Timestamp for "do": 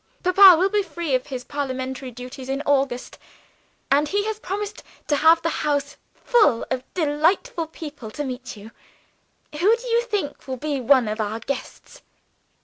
9.77-9.87